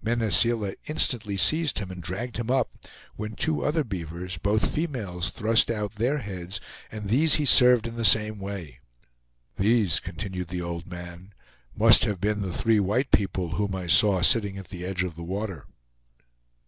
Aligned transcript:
Mene 0.00 0.30
Seela 0.30 0.74
instantly 0.86 1.36
seized 1.36 1.80
him 1.80 1.90
and 1.90 2.00
dragged 2.00 2.36
him 2.36 2.48
up, 2.48 2.70
when 3.16 3.34
two 3.34 3.64
other 3.64 3.82
beavers, 3.82 4.38
both 4.38 4.70
females, 4.72 5.30
thrust 5.32 5.68
out 5.68 5.96
their 5.96 6.18
heads, 6.18 6.60
and 6.92 7.08
these 7.08 7.34
he 7.42 7.44
served 7.44 7.88
in 7.88 7.96
the 7.96 8.04
same 8.04 8.38
way. 8.38 8.78
"These," 9.56 9.98
continued 9.98 10.46
the 10.46 10.62
old 10.62 10.86
man, 10.86 11.34
"must 11.74 12.04
have 12.04 12.20
been 12.20 12.40
the 12.40 12.52
three 12.52 12.78
white 12.78 13.10
people 13.10 13.56
whom 13.56 13.74
I 13.74 13.88
saw 13.88 14.22
sitting 14.22 14.56
at 14.58 14.68
the 14.68 14.84
edge 14.84 15.02
of 15.02 15.16
the 15.16 15.24
water." 15.24 15.66